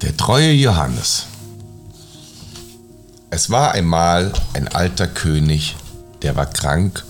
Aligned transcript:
Der 0.00 0.16
treue 0.16 0.52
Johannes. 0.52 1.26
Es 3.30 3.50
war 3.50 3.72
einmal 3.72 4.32
ein 4.54 4.68
alter 4.68 5.08
König, 5.08 5.74
der 6.22 6.36
war 6.36 6.46
krank 6.46 7.04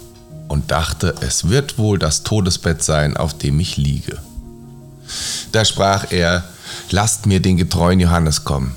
und 0.49 0.71
dachte, 0.71 1.15
es 1.21 1.51
wird 1.51 1.77
wohl 1.77 1.99
das 1.99 2.23
Todesbett 2.23 2.83
sein, 2.83 3.17
auf 3.17 3.37
dem 3.37 3.61
ich 3.61 3.77
liege. 3.77 4.17
Da 5.53 5.67
sprach 5.67 6.13
er, 6.13 6.45
lasst 6.91 7.27
mir 7.27 7.41
den 7.41 7.59
getreuen 7.59 8.01
Johannes 8.01 8.45
kommen. 8.45 8.75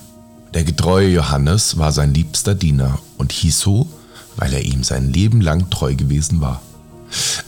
Der 0.53 0.65
getreue 0.65 1.07
Johannes 1.07 1.77
war 1.77 1.93
sein 1.93 2.13
liebster 2.13 2.53
Diener 2.53 2.99
und 3.17 3.31
hieß 3.31 3.59
so, 3.59 3.87
weil 4.35 4.53
er 4.53 4.65
ihm 4.65 4.83
sein 4.83 5.13
Leben 5.13 5.39
lang 5.39 5.69
treu 5.69 5.95
gewesen 5.95 6.41
war. 6.41 6.61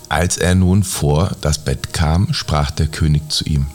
Als 0.07 0.37
er 0.37 0.55
nun 0.55 0.83
vor 0.83 1.35
das 1.41 1.57
Bett 1.59 1.91
kam, 1.91 2.33
sprach 2.33 2.71
der 2.71 2.87
König 2.87 3.29
zu 3.31 3.43
ihm, 3.43 3.67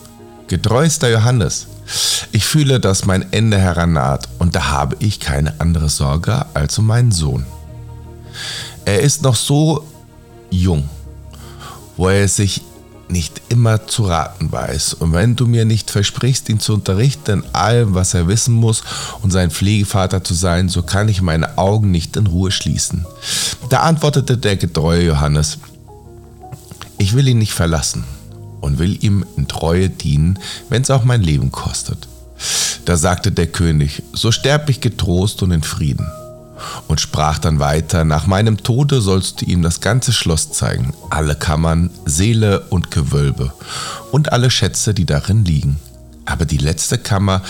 Getreuster 0.49 1.11
Johannes, 1.11 1.67
ich 2.33 2.47
fühle, 2.47 2.80
dass 2.80 3.05
mein 3.05 3.33
Ende 3.34 3.59
herannaht 3.59 4.30
und 4.39 4.55
da 4.55 4.70
habe 4.70 4.97
ich 4.98 5.20
keine 5.20 5.61
andere 5.61 5.91
Sorge 5.91 6.47
als 6.55 6.79
um 6.79 6.87
meinen 6.87 7.12
Sohn. 7.12 7.45
Er 8.87 9.01
ist 9.01 9.20
noch 9.20 9.37
so 9.37 9.87
jung, 10.51 10.89
wo 11.98 12.09
er 12.09 12.27
sich 12.29 12.62
nicht 13.11 13.42
immer 13.51 13.87
zu 13.87 14.06
raten 14.06 14.51
weiß. 14.51 14.95
Und 14.95 15.12
wenn 15.12 15.37
du 15.37 15.47
mir 15.47 15.66
nicht 15.66 15.91
versprichst, 15.91 16.48
ihn 16.48 16.61
zu 16.61 16.73
unterrichten 16.73 17.42
in 17.42 17.55
allem, 17.55 17.95
was 17.95 18.15
er 18.15 18.27
wissen 18.27 18.55
muss 18.55 18.83
und 19.20 19.30
sein 19.30 19.51
Pflegevater 19.51 20.25
zu 20.25 20.33
sein, 20.33 20.70
so 20.70 20.83
kann 20.83 21.11
ich 21.11 21.20
meine 21.20 21.59
Augen 21.59 21.91
nicht 21.91 22.17
in 22.17 22.27
Ruhe 22.27 22.51
schließen. 22.51 23.05
Da 23.69 23.80
antwortete 23.80 24.39
der 24.39 24.56
getreue 24.56 25.05
Johannes, 25.05 25.59
ich 26.97 27.15
will 27.15 27.28
ihn 27.28 27.39
nicht 27.39 27.53
verlassen 27.53 28.05
und 28.61 28.79
will 28.79 29.03
ihm 29.03 29.25
in 29.37 29.48
Treue 29.48 29.89
dienen, 29.89 30.39
wenn 30.69 30.83
es 30.83 30.91
auch 30.91 31.05
mein 31.05 31.23
Leben 31.23 31.53
kostet. 31.53 32.09
Da 32.84 32.97
sagte 32.97 33.33
der 33.33 33.48
König, 33.48 34.03
so 34.12 34.33
sterb 34.33 34.69
ich 34.70 34.81
getrost 34.81 35.42
und 35.42 35.50
in 35.50 35.62
Frieden. 35.62 36.06
Und 36.89 37.00
sprach 37.00 37.39
dann 37.39 37.61
weiter, 37.61 38.05
nach 38.05 38.27
meinem 38.27 38.56
Tode 38.56 39.00
sollst 39.00 39.41
du 39.41 39.45
ihm 39.45 39.62
das 39.62 39.81
ganze 39.81 40.12
Schloss 40.12 40.50
zeigen, 40.50 40.92
alle 41.11 41.37
Kammern, 41.37 41.91
Seele 42.05 42.61
und 42.70 42.91
Gewölbe 42.91 43.53
und 44.11 44.33
alle 44.33 44.50
Schätze, 44.50 44.95
die 44.95 45.06
darin 45.06 45.45
liegen. 45.45 45.78
Aber 46.25 46.45
die 46.45 46.59
letzte 46.59 46.98
Kammer 46.98 47.43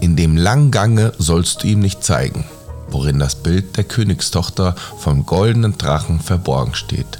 in 0.00 0.16
dem 0.16 0.36
langen 0.36 0.70
Gange 0.70 1.12
sollst 1.18 1.62
du 1.62 1.68
ihm 1.68 1.80
nicht 1.80 2.02
zeigen, 2.02 2.44
worin 2.88 3.18
das 3.18 3.36
Bild 3.36 3.76
der 3.76 3.84
Königstochter 3.84 4.74
vom 4.98 5.26
goldenen 5.26 5.76
Drachen 5.78 6.20
verborgen 6.20 6.74
steht. 6.74 7.18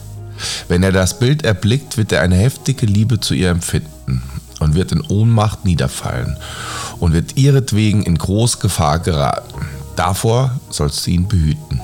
Wenn 0.69 0.83
er 0.83 0.93
das 0.93 1.19
Bild 1.19 1.45
erblickt, 1.45 1.97
wird 1.97 2.13
er 2.13 2.23
eine 2.23 2.37
heftige 2.37 2.87
Liebe 2.87 3.21
zu 3.21 3.35
ihr 3.35 3.51
empfinden 3.51 4.23
und 4.61 4.75
wird 4.75 4.93
in 4.93 5.03
Ohnmacht 5.03 5.65
niederfallen 5.65 6.37
und 7.01 7.13
wird 7.13 7.37
ihretwegen 7.37 8.03
in 8.03 8.19
groß 8.19 8.61
Gefahr 8.61 8.99
geraten. 8.99 9.67
Davor 9.97 10.59
sollst 10.71 11.07
du 11.07 11.11
ihn 11.11 11.29
behüten. 11.29 11.81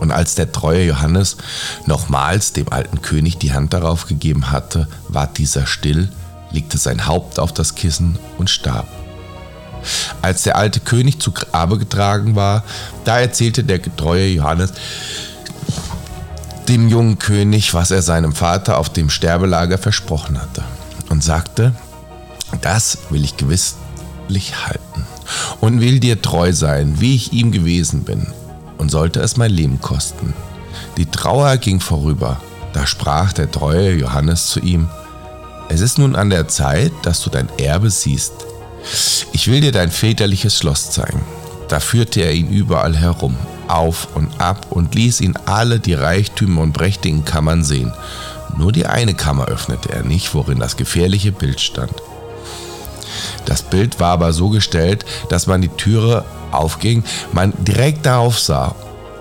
Und 0.00 0.12
als 0.12 0.34
der 0.34 0.50
treue 0.50 0.84
Johannes 0.84 1.36
nochmals 1.86 2.52
dem 2.54 2.72
alten 2.72 3.02
König 3.02 3.38
die 3.38 3.52
Hand 3.52 3.74
darauf 3.74 4.06
gegeben 4.06 4.50
hatte, 4.50 4.88
ward 5.08 5.36
dieser 5.36 5.66
still, 5.66 6.08
legte 6.52 6.78
sein 6.78 7.06
Haupt 7.06 7.38
auf 7.38 7.52
das 7.52 7.74
Kissen 7.74 8.18
und 8.38 8.48
starb. 8.48 8.88
Als 10.22 10.42
der 10.42 10.56
alte 10.56 10.80
König 10.80 11.20
zu 11.20 11.32
Grabe 11.32 11.78
getragen 11.78 12.34
war, 12.34 12.64
da 13.04 13.20
erzählte 13.20 13.64
der 13.64 13.78
getreue 13.78 14.26
Johannes 14.28 14.72
dem 16.68 16.88
jungen 16.88 17.18
König, 17.18 17.74
was 17.74 17.90
er 17.90 18.02
seinem 18.02 18.32
Vater 18.32 18.78
auf 18.78 18.88
dem 18.90 19.10
Sterbelager 19.10 19.78
versprochen 19.78 20.40
hatte, 20.40 20.62
und 21.08 21.24
sagte, 21.24 21.74
das 22.60 22.98
will 23.10 23.24
ich 23.24 23.36
gewisslich 23.36 24.66
halten 24.66 25.06
und 25.60 25.80
will 25.80 26.00
dir 26.00 26.20
treu 26.20 26.52
sein, 26.52 27.00
wie 27.00 27.14
ich 27.14 27.32
ihm 27.32 27.52
gewesen 27.52 28.04
bin, 28.04 28.26
und 28.78 28.90
sollte 28.90 29.20
es 29.20 29.36
mein 29.36 29.50
Leben 29.50 29.80
kosten. 29.80 30.34
Die 30.96 31.06
Trauer 31.06 31.56
ging 31.56 31.80
vorüber, 31.80 32.40
da 32.72 32.86
sprach 32.86 33.32
der 33.32 33.50
treue 33.50 33.94
Johannes 33.94 34.46
zu 34.48 34.60
ihm, 34.60 34.88
es 35.68 35.80
ist 35.80 35.98
nun 35.98 36.16
an 36.16 36.30
der 36.30 36.48
Zeit, 36.48 36.92
dass 37.02 37.22
du 37.22 37.30
dein 37.30 37.48
Erbe 37.56 37.90
siehst. 37.90 38.32
Ich 39.32 39.46
will 39.46 39.60
dir 39.60 39.70
dein 39.70 39.90
väterliches 39.90 40.58
Schloss 40.58 40.90
zeigen. 40.90 41.22
Da 41.68 41.78
führte 41.78 42.22
er 42.22 42.32
ihn 42.32 42.48
überall 42.48 42.96
herum, 42.96 43.36
auf 43.74 44.08
und 44.14 44.40
ab 44.40 44.66
und 44.70 44.94
ließ 44.94 45.20
ihn 45.20 45.34
alle 45.46 45.80
die 45.80 45.94
Reichtümer 45.94 46.62
und 46.62 46.72
prächtigen 46.72 47.24
Kammern 47.24 47.64
sehen. 47.64 47.92
Nur 48.56 48.72
die 48.72 48.86
eine 48.86 49.14
Kammer 49.14 49.46
öffnete 49.46 49.92
er 49.92 50.02
nicht, 50.02 50.34
worin 50.34 50.58
das 50.58 50.76
gefährliche 50.76 51.32
Bild 51.32 51.60
stand. 51.60 51.92
Das 53.44 53.62
Bild 53.62 54.00
war 54.00 54.12
aber 54.12 54.32
so 54.32 54.48
gestellt, 54.50 55.04
dass 55.28 55.46
man 55.46 55.62
die 55.62 55.68
Türe 55.68 56.24
aufging, 56.50 57.04
man 57.32 57.52
direkt 57.58 58.06
darauf 58.06 58.38
sah 58.38 58.74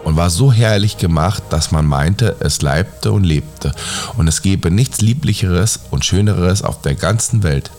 und 0.04 0.16
war 0.16 0.30
so 0.30 0.52
herrlich 0.52 0.98
gemacht, 0.98 1.44
dass 1.50 1.72
man 1.72 1.86
meinte, 1.86 2.36
es 2.40 2.62
leibte 2.62 3.12
und 3.12 3.24
lebte 3.24 3.72
und 4.18 4.28
es 4.28 4.42
gebe 4.42 4.72
nichts 4.72 5.02
Lieblicheres 5.02 5.80
und 5.92 6.06
Schöneres 6.06 6.64
auf 6.64 6.82
der 6.82 6.96
ganzen 6.96 7.44
Welt. 7.44 7.72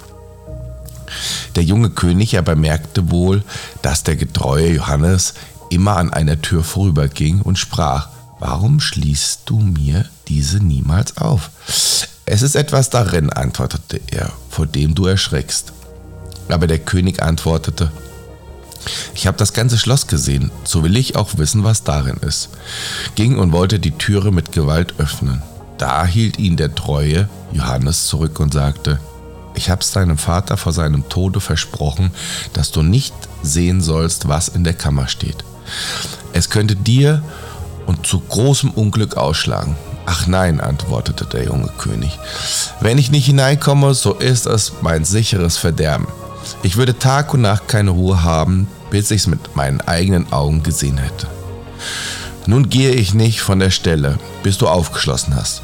Der 1.56 1.64
junge 1.64 1.90
König 1.90 2.38
aber 2.38 2.54
merkte 2.54 3.10
wohl, 3.10 3.42
dass 3.82 4.04
der 4.04 4.16
getreue 4.16 4.74
Johannes 4.74 5.34
immer 5.70 5.96
an 5.96 6.12
einer 6.12 6.40
Tür 6.42 6.62
vorüberging 6.62 7.40
und 7.40 7.58
sprach, 7.58 8.08
warum 8.38 8.80
schließt 8.80 9.42
du 9.46 9.58
mir 9.58 10.04
diese 10.28 10.58
niemals 10.58 11.16
auf? 11.16 11.50
Es 12.26 12.42
ist 12.42 12.54
etwas 12.54 12.90
darin, 12.90 13.30
antwortete 13.30 14.00
er, 14.10 14.30
vor 14.50 14.66
dem 14.66 14.94
du 14.94 15.06
erschreckst. 15.06 15.72
Aber 16.48 16.66
der 16.66 16.78
König 16.78 17.22
antwortete, 17.22 17.90
ich 19.14 19.26
habe 19.26 19.36
das 19.36 19.52
ganze 19.52 19.78
Schloss 19.78 20.06
gesehen, 20.06 20.50
so 20.64 20.82
will 20.84 20.96
ich 20.96 21.16
auch 21.16 21.36
wissen, 21.36 21.64
was 21.64 21.84
darin 21.84 22.16
ist. 22.18 22.48
Ging 23.14 23.38
und 23.38 23.52
wollte 23.52 23.78
die 23.78 23.90
Türe 23.92 24.32
mit 24.32 24.52
Gewalt 24.52 24.94
öffnen. 24.98 25.42
Da 25.78 26.04
hielt 26.06 26.38
ihn 26.38 26.56
der 26.56 26.74
treue 26.74 27.28
Johannes 27.52 28.06
zurück 28.06 28.40
und 28.40 28.52
sagte, 28.52 29.00
ich 29.54 29.68
habe 29.68 29.82
es 29.82 29.92
deinem 29.92 30.16
Vater 30.16 30.56
vor 30.56 30.72
seinem 30.72 31.08
Tode 31.08 31.40
versprochen, 31.40 32.12
dass 32.52 32.70
du 32.70 32.82
nicht 32.82 33.14
sehen 33.42 33.80
sollst, 33.80 34.28
was 34.28 34.48
in 34.48 34.64
der 34.64 34.74
Kammer 34.74 35.08
steht. 35.08 35.44
Es 36.32 36.50
könnte 36.50 36.76
dir 36.76 37.22
und 37.86 38.06
zu 38.06 38.20
großem 38.20 38.70
Unglück 38.70 39.16
ausschlagen. 39.16 39.76
Ach 40.06 40.26
nein, 40.26 40.60
antwortete 40.60 41.24
der 41.24 41.44
junge 41.44 41.68
König. 41.78 42.18
Wenn 42.80 42.98
ich 42.98 43.10
nicht 43.10 43.26
hineinkomme, 43.26 43.94
so 43.94 44.14
ist 44.14 44.46
es 44.46 44.72
mein 44.80 45.04
sicheres 45.04 45.56
Verderben. 45.56 46.08
Ich 46.62 46.76
würde 46.76 46.98
Tag 46.98 47.34
und 47.34 47.42
Nacht 47.42 47.68
keine 47.68 47.90
Ruhe 47.90 48.22
haben, 48.22 48.66
bis 48.90 49.10
ich 49.10 49.22
es 49.22 49.26
mit 49.26 49.56
meinen 49.56 49.80
eigenen 49.80 50.32
Augen 50.32 50.62
gesehen 50.62 50.98
hätte. 50.98 51.26
Nun 52.46 52.68
gehe 52.68 52.92
ich 52.92 53.14
nicht 53.14 53.40
von 53.40 53.58
der 53.58 53.70
Stelle, 53.70 54.18
bis 54.42 54.58
du 54.58 54.66
aufgeschlossen 54.66 55.36
hast. 55.36 55.62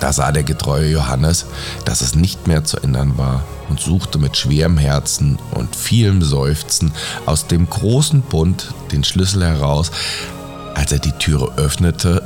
Da 0.00 0.12
sah 0.12 0.32
der 0.32 0.42
getreue 0.42 0.90
Johannes, 0.90 1.46
dass 1.84 2.00
es 2.00 2.14
nicht 2.14 2.46
mehr 2.46 2.64
zu 2.64 2.78
ändern 2.78 3.16
war 3.16 3.42
und 3.68 3.80
suchte 3.80 4.18
mit 4.18 4.36
schwerem 4.36 4.78
Herzen 4.78 5.38
und 5.52 5.74
vielem 5.74 6.22
Seufzen 6.22 6.92
aus 7.24 7.46
dem 7.46 7.68
großen 7.68 8.22
Bund 8.22 8.74
den 8.92 9.04
Schlüssel 9.04 9.44
heraus. 9.44 9.90
Als 10.74 10.92
er 10.92 10.98
die 10.98 11.12
Türe 11.12 11.52
öffnete, 11.56 12.22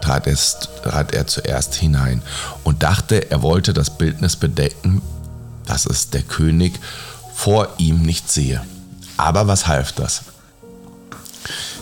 trat, 0.00 0.26
es, 0.26 0.58
trat 0.82 1.12
er 1.12 1.26
zuerst 1.26 1.74
hinein 1.74 2.22
und 2.64 2.82
dachte, 2.82 3.30
er 3.30 3.42
wollte 3.42 3.72
das 3.72 3.96
Bildnis 3.96 4.36
bedecken, 4.36 5.02
dass 5.66 5.86
es 5.86 6.10
der 6.10 6.22
König 6.22 6.80
vor 7.34 7.68
ihm 7.78 8.02
nicht 8.02 8.30
sehe. 8.30 8.62
Aber 9.16 9.46
was 9.46 9.66
half 9.66 9.92
das? 9.92 10.22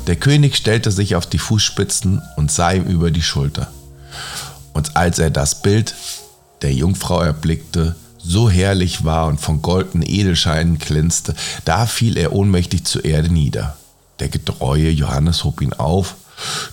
Der 0.06 0.16
König 0.16 0.56
stellte 0.56 0.90
sich 0.90 1.16
auf 1.16 1.26
die 1.26 1.38
Fußspitzen 1.38 2.22
und 2.36 2.50
sah 2.50 2.72
ihm 2.72 2.84
über 2.84 3.10
die 3.10 3.22
Schulter. 3.22 3.68
Und 4.78 4.96
als 4.96 5.18
er 5.18 5.30
das 5.30 5.60
Bild 5.60 5.96
der 6.62 6.72
Jungfrau 6.72 7.20
erblickte, 7.20 7.96
so 8.16 8.48
herrlich 8.48 9.04
war 9.04 9.26
und 9.26 9.40
von 9.40 9.60
goldenen 9.60 10.08
Edelscheinen 10.08 10.78
glänzte, 10.78 11.34
da 11.64 11.84
fiel 11.84 12.16
er 12.16 12.32
ohnmächtig 12.32 12.84
zur 12.84 13.04
Erde 13.04 13.28
nieder. 13.28 13.76
Der 14.20 14.28
getreue 14.28 14.88
Johannes 14.90 15.42
hob 15.42 15.62
ihn 15.62 15.72
auf, 15.72 16.14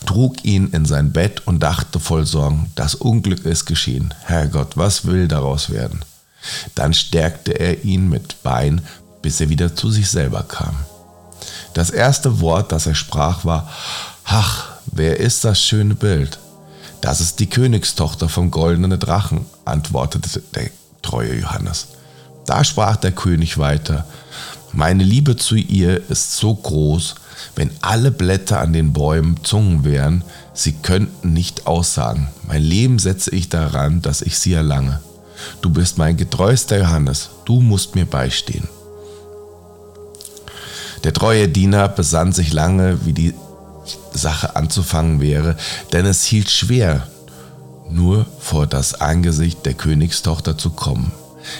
trug 0.05 0.45
ihn 0.45 0.69
in 0.69 0.85
sein 0.85 1.13
Bett 1.13 1.47
und 1.47 1.63
dachte 1.63 1.99
voll 1.99 2.27
Sorgen, 2.27 2.71
das 2.75 2.93
Unglück 2.93 3.43
ist 3.43 3.65
geschehen. 3.65 4.13
Herrgott, 4.25 4.77
was 4.77 5.05
will 5.05 5.27
daraus 5.27 5.71
werden? 5.71 6.05
Dann 6.75 6.93
stärkte 6.93 7.53
er 7.53 7.85
ihn 7.85 8.07
mit 8.07 8.35
Wein, 8.43 8.81
bis 9.23 9.41
er 9.41 9.49
wieder 9.49 9.75
zu 9.75 9.89
sich 9.89 10.11
selber 10.11 10.43
kam. 10.43 10.75
Das 11.73 11.89
erste 11.89 12.39
Wort, 12.39 12.71
das 12.71 12.85
er 12.85 12.93
sprach, 12.93 13.45
war, 13.45 13.67
Ach, 14.25 14.67
wer 14.85 15.19
ist 15.19 15.43
das 15.43 15.59
schöne 15.59 15.95
Bild? 15.95 16.37
Das 17.05 17.21
ist 17.21 17.39
die 17.39 17.45
Königstochter 17.45 18.29
vom 18.29 18.49
goldenen 18.49 18.99
Drachen, 18.99 19.45
antwortete 19.63 20.41
der 20.55 20.71
treue 21.03 21.35
Johannes. 21.35 21.89
Da 22.47 22.63
sprach 22.63 22.95
der 22.95 23.11
König 23.11 23.59
weiter, 23.59 24.07
meine 24.71 25.03
Liebe 25.03 25.35
zu 25.35 25.55
ihr 25.55 26.01
ist 26.09 26.35
so 26.35 26.55
groß, 26.55 27.13
wenn 27.55 27.69
alle 27.81 28.09
Blätter 28.09 28.59
an 28.59 28.73
den 28.73 28.91
Bäumen 28.91 29.37
Zungen 29.43 29.83
wären, 29.83 30.23
sie 30.55 30.71
könnten 30.71 31.31
nicht 31.31 31.67
aussagen. 31.67 32.29
Mein 32.47 32.63
Leben 32.63 32.97
setze 32.97 33.29
ich 33.35 33.49
daran, 33.49 34.01
dass 34.01 34.23
ich 34.23 34.39
sie 34.39 34.53
erlange. 34.53 34.99
Du 35.61 35.69
bist 35.69 35.99
mein 35.99 36.17
getreuster 36.17 36.79
Johannes, 36.79 37.29
du 37.45 37.61
musst 37.61 37.93
mir 37.93 38.07
beistehen. 38.07 38.67
Der 41.03 41.13
treue 41.13 41.47
Diener 41.47 41.87
besann 41.87 42.31
sich 42.31 42.51
lange, 42.51 43.05
wie 43.05 43.13
die 43.13 43.35
Sache 44.13 44.55
anzufangen 44.55 45.21
wäre, 45.21 45.55
denn 45.93 46.05
es 46.05 46.23
hielt 46.23 46.49
schwer, 46.49 47.07
nur 47.89 48.25
vor 48.39 48.67
das 48.67 48.99
Angesicht 48.99 49.65
der 49.65 49.73
Königstochter 49.73 50.57
zu 50.57 50.71
kommen. 50.71 51.11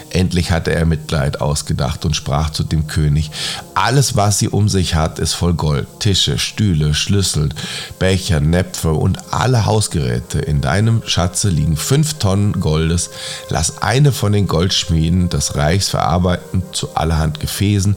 Endlich 0.10 0.52
hatte 0.52 0.74
er 0.74 0.86
Mitleid 0.86 1.42
ausgedacht 1.42 2.06
und 2.06 2.16
sprach 2.16 2.50
zu 2.50 2.64
dem 2.64 2.88
König, 2.88 3.32
alles, 3.74 4.16
was 4.16 4.40
sie 4.40 4.50
um 4.50 4.70
sich 4.70 4.96
hat, 4.96 5.20
ist 5.20 5.34
voll 5.34 5.54
Gold, 5.54 5.88
Tische, 6.00 6.40
Stühle, 6.40 6.94
Schlüssel, 6.94 7.50
Becher, 8.00 8.40
Näpfe 8.40 8.94
und 8.94 9.34
alle 9.34 9.66
Hausgeräte. 9.66 10.40
In 10.40 10.62
deinem 10.62 11.04
Schatze 11.06 11.50
liegen 11.50 11.78
fünf 11.78 12.16
Tonnen 12.16 12.60
Goldes. 12.60 13.10
Lass 13.50 13.82
eine 13.82 14.12
von 14.12 14.32
den 14.32 14.48
Goldschmieden 14.48 15.30
des 15.30 15.56
Reichs 15.56 15.90
verarbeiten 15.90 16.64
zu 16.72 16.96
allerhand 16.96 17.40
Gefäßen 17.40 17.96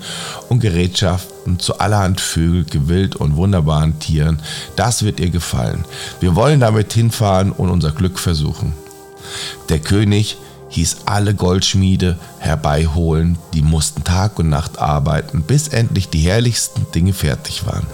und 0.48 0.60
Gerätschaften, 0.60 1.37
zu 1.58 1.78
allerhand 1.78 2.20
Vögel, 2.20 2.64
Gewild 2.64 3.16
und 3.16 3.36
wunderbaren 3.36 3.98
Tieren. 3.98 4.40
Das 4.76 5.02
wird 5.02 5.20
ihr 5.20 5.30
gefallen. 5.30 5.84
Wir 6.20 6.34
wollen 6.34 6.60
damit 6.60 6.92
hinfahren 6.92 7.52
und 7.52 7.70
unser 7.70 7.92
Glück 7.92 8.18
versuchen. 8.18 8.74
Der 9.68 9.78
König 9.78 10.36
hieß 10.70 10.98
alle 11.06 11.34
Goldschmiede 11.34 12.18
herbeiholen, 12.38 13.38
die 13.54 13.62
mussten 13.62 14.04
Tag 14.04 14.38
und 14.38 14.48
Nacht 14.48 14.78
arbeiten, 14.78 15.42
bis 15.42 15.68
endlich 15.68 16.08
die 16.08 16.20
herrlichsten 16.20 16.86
Dinge 16.92 17.12
fertig 17.12 17.66
waren. 17.66 17.86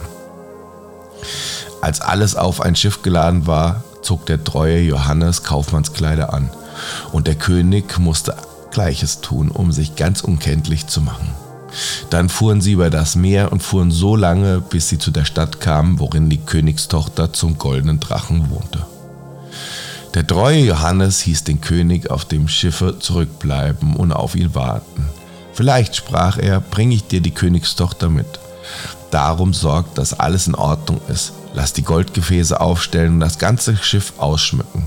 Als 1.81 2.01
alles 2.01 2.35
auf 2.35 2.61
ein 2.61 2.77
Schiff 2.77 3.03
geladen 3.03 3.47
war, 3.47 3.85
zog 4.03 4.27
der 4.27 4.43
treue 4.43 4.81
Johannes 4.81 5.43
Kaufmannskleider 5.43 6.33
an, 6.33 6.51
und 7.13 7.27
der 7.27 7.37
König 7.37 7.99
musste 7.99 8.37
Gleiches 8.71 9.21
tun, 9.21 9.51
um 9.51 9.71
sich 9.71 9.95
ganz 9.95 10.23
unkenntlich 10.23 10.89
zu 10.89 11.01
machen. 11.01 11.44
Dann 12.11 12.29
fuhren 12.29 12.61
sie 12.61 12.73
über 12.73 12.91
das 12.91 13.17
Meer 13.17 13.53
und 13.53 13.63
fuhren 13.63 13.91
so 13.91 14.17
lange, 14.17 14.61
bis 14.61 14.89
sie 14.89 14.99
zu 14.99 15.11
der 15.11 15.25
Stadt 15.25 15.61
kamen, 15.61 15.99
worin 15.99 16.31
die 16.31 16.39
Königstochter 16.39 17.33
zum 17.33 17.59
goldenen 17.59 18.01
Drachen 18.01 18.51
wohnte. 18.51 18.87
Der 20.15 20.27
treue 20.27 20.61
Johannes 20.61 21.21
hieß 21.21 21.43
den 21.43 21.61
König 21.61 22.11
auf 22.11 22.25
dem 22.25 22.47
Schiffe 22.47 22.99
zurückbleiben 23.01 23.97
und 23.97 24.13
auf 24.13 24.37
ihn 24.37 24.55
warten. 24.55 25.09
Vielleicht, 25.53 25.97
sprach 25.97 26.39
er, 26.39 26.61
bringe 26.61 26.95
ich 26.95 27.07
dir 27.07 27.21
die 27.21 27.33
Königstochter 27.33 28.09
mit. 28.09 28.27
Darum 29.11 29.53
sorgt, 29.55 29.99
dass 29.99 30.19
alles 30.19 30.47
in 30.47 30.55
Ordnung 30.55 31.01
ist. 31.09 31.33
Lass 31.55 31.73
die 31.73 31.83
Goldgefäße 31.83 32.61
aufstellen 32.61 33.15
und 33.15 33.21
das 33.21 33.39
ganze 33.39 33.77
Schiff 33.77 34.13
ausschmücken. 34.19 34.87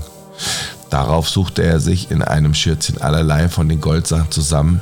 Darauf 0.90 1.28
suchte 1.28 1.62
er 1.62 1.80
sich 1.80 2.10
in 2.10 2.22
einem 2.22 2.54
Schürzchen 2.54 3.00
allerlei 3.00 3.48
von 3.48 3.68
den 3.68 3.80
Goldsachen 3.80 4.30
zusammen, 4.30 4.80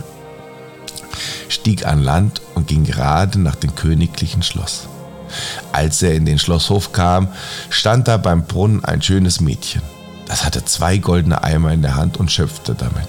stieg 1.66 1.84
an 1.84 2.00
Land 2.00 2.42
und 2.54 2.68
ging 2.68 2.84
gerade 2.84 3.40
nach 3.40 3.56
dem 3.56 3.74
königlichen 3.74 4.44
Schloss. 4.44 4.86
Als 5.72 6.00
er 6.00 6.14
in 6.14 6.24
den 6.24 6.38
Schlosshof 6.38 6.92
kam, 6.92 7.26
stand 7.70 8.06
da 8.06 8.18
beim 8.18 8.44
Brunnen 8.44 8.84
ein 8.84 9.02
schönes 9.02 9.40
Mädchen. 9.40 9.82
Das 10.28 10.44
hatte 10.44 10.64
zwei 10.64 10.98
goldene 10.98 11.42
Eimer 11.42 11.72
in 11.72 11.82
der 11.82 11.96
Hand 11.96 12.18
und 12.18 12.30
schöpfte 12.30 12.76
damit. 12.76 13.08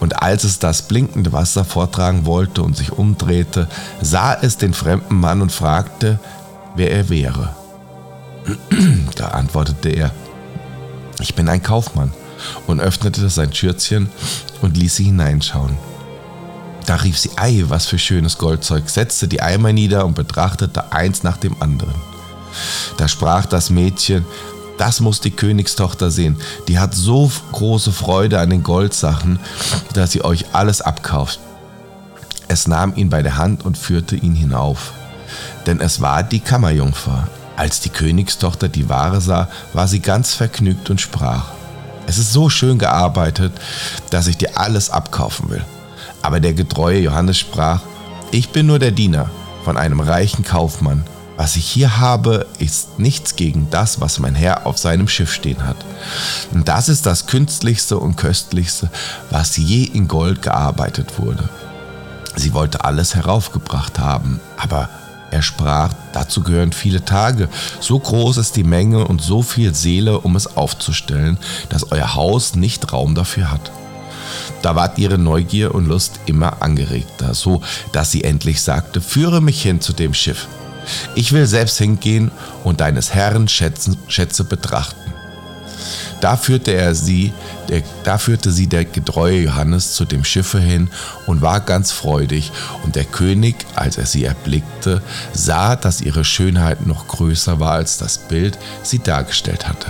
Und 0.00 0.20
als 0.20 0.44
es 0.44 0.58
das 0.58 0.82
blinkende 0.82 1.32
Wasser 1.32 1.64
vortragen 1.64 2.26
wollte 2.26 2.62
und 2.62 2.76
sich 2.76 2.92
umdrehte, 2.92 3.68
sah 4.02 4.34
es 4.34 4.58
den 4.58 4.74
fremden 4.74 5.18
Mann 5.18 5.40
und 5.40 5.50
fragte, 5.50 6.20
wer 6.76 6.90
er 6.90 7.08
wäre. 7.08 7.56
Da 9.16 9.28
antwortete 9.28 9.88
er, 9.88 10.10
ich 11.20 11.34
bin 11.34 11.48
ein 11.48 11.62
Kaufmann 11.62 12.12
und 12.66 12.80
öffnete 12.80 13.30
sein 13.30 13.54
Schürzchen 13.54 14.10
und 14.60 14.76
ließ 14.76 14.96
sie 14.96 15.04
hineinschauen. 15.04 15.91
Da 16.86 16.96
rief 16.96 17.18
sie, 17.18 17.30
ei, 17.36 17.64
was 17.68 17.86
für 17.86 17.98
schönes 17.98 18.38
Goldzeug, 18.38 18.88
setzte 18.88 19.28
die 19.28 19.40
Eimer 19.40 19.72
nieder 19.72 20.04
und 20.04 20.14
betrachtete 20.14 20.92
eins 20.92 21.22
nach 21.22 21.36
dem 21.36 21.60
anderen. 21.62 21.94
Da 22.96 23.08
sprach 23.08 23.46
das 23.46 23.70
Mädchen, 23.70 24.24
das 24.78 25.00
muss 25.00 25.20
die 25.20 25.30
Königstochter 25.30 26.10
sehen. 26.10 26.36
Die 26.68 26.78
hat 26.78 26.94
so 26.94 27.30
große 27.52 27.92
Freude 27.92 28.40
an 28.40 28.50
den 28.50 28.62
Goldsachen, 28.62 29.38
dass 29.92 30.12
sie 30.12 30.24
euch 30.24 30.46
alles 30.52 30.80
abkauft. 30.80 31.38
Es 32.48 32.66
nahm 32.66 32.94
ihn 32.96 33.08
bei 33.08 33.22
der 33.22 33.36
Hand 33.36 33.64
und 33.64 33.78
führte 33.78 34.16
ihn 34.16 34.34
hinauf. 34.34 34.92
Denn 35.66 35.80
es 35.80 36.00
war 36.00 36.22
die 36.22 36.40
Kammerjungfer. 36.40 37.28
Als 37.56 37.80
die 37.80 37.90
Königstochter 37.90 38.68
die 38.68 38.88
Ware 38.88 39.20
sah, 39.20 39.48
war 39.72 39.86
sie 39.86 40.00
ganz 40.00 40.34
vergnügt 40.34 40.90
und 40.90 41.00
sprach, 41.00 41.44
es 42.06 42.18
ist 42.18 42.32
so 42.32 42.50
schön 42.50 42.78
gearbeitet, 42.78 43.52
dass 44.10 44.26
ich 44.26 44.36
dir 44.36 44.58
alles 44.58 44.90
abkaufen 44.90 45.50
will. 45.50 45.64
Aber 46.22 46.40
der 46.40 46.54
getreue 46.54 47.00
Johannes 47.00 47.38
sprach, 47.38 47.82
ich 48.30 48.50
bin 48.50 48.66
nur 48.66 48.78
der 48.78 48.92
Diener 48.92 49.30
von 49.64 49.76
einem 49.76 50.00
reichen 50.00 50.44
Kaufmann 50.44 51.04
was 51.36 51.56
ich 51.56 51.66
hier 51.66 51.98
habe, 51.98 52.46
ist 52.58 52.98
nichts 52.98 53.36
gegen 53.36 53.68
das, 53.70 54.00
was 54.00 54.18
mein 54.18 54.34
Herr 54.34 54.66
auf 54.66 54.78
seinem 54.78 55.08
Schiff 55.08 55.32
stehen 55.32 55.66
hat. 55.66 55.76
Und 56.52 56.68
das 56.68 56.88
ist 56.88 57.06
das 57.06 57.26
künstlichste 57.26 57.98
und 57.98 58.16
köstlichste, 58.16 58.90
was 59.30 59.56
je 59.56 59.84
in 59.84 60.08
Gold 60.08 60.42
gearbeitet 60.42 61.18
wurde. 61.18 61.48
Sie 62.36 62.54
wollte 62.54 62.84
alles 62.84 63.14
heraufgebracht 63.14 63.98
haben, 63.98 64.40
aber 64.56 64.88
er 65.30 65.42
sprach, 65.42 65.94
dazu 66.12 66.42
gehören 66.42 66.72
viele 66.72 67.04
Tage. 67.04 67.48
So 67.80 67.98
groß 67.98 68.36
ist 68.36 68.56
die 68.56 68.64
Menge 68.64 69.06
und 69.06 69.22
so 69.22 69.42
viel 69.42 69.74
Seele, 69.74 70.20
um 70.20 70.36
es 70.36 70.56
aufzustellen, 70.56 71.38
dass 71.70 71.90
euer 71.90 72.14
Haus 72.14 72.54
nicht 72.54 72.92
Raum 72.92 73.14
dafür 73.14 73.50
hat. 73.50 73.72
Da 74.62 74.76
ward 74.76 74.98
ihre 74.98 75.18
Neugier 75.18 75.74
und 75.74 75.86
Lust 75.86 76.20
immer 76.26 76.62
angeregter, 76.62 77.34
so 77.34 77.62
dass 77.92 78.10
sie 78.10 78.24
endlich 78.24 78.62
sagte, 78.62 79.00
führe 79.00 79.40
mich 79.40 79.62
hin 79.62 79.80
zu 79.80 79.92
dem 79.92 80.14
Schiff. 80.14 80.48
Ich 81.14 81.32
will 81.32 81.46
selbst 81.46 81.78
hingehen 81.78 82.30
und 82.64 82.80
deines 82.80 83.14
Herrn 83.14 83.48
Schätze, 83.48 83.96
Schätze 84.08 84.44
betrachten. 84.44 85.02
Da 86.22 86.36
führte, 86.36 86.72
er 86.72 86.94
sie, 86.94 87.32
der, 87.68 87.82
da 88.04 88.16
führte 88.16 88.52
sie 88.52 88.68
der 88.68 88.84
getreue 88.84 89.40
Johannes 89.40 89.94
zu 89.94 90.04
dem 90.04 90.24
Schiffe 90.24 90.60
hin 90.60 90.88
und 91.26 91.42
war 91.42 91.58
ganz 91.58 91.90
freudig. 91.90 92.52
Und 92.84 92.94
der 92.94 93.04
König, 93.04 93.56
als 93.74 93.98
er 93.98 94.06
sie 94.06 94.24
erblickte, 94.24 95.02
sah, 95.32 95.74
dass 95.74 96.00
ihre 96.00 96.24
Schönheit 96.24 96.86
noch 96.86 97.08
größer 97.08 97.58
war, 97.58 97.72
als 97.72 97.98
das 97.98 98.18
Bild 98.18 98.56
sie 98.84 99.00
dargestellt 99.00 99.68
hatte. 99.68 99.88